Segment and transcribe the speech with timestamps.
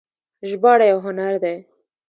[0.49, 1.55] ژباړه یو هنر دی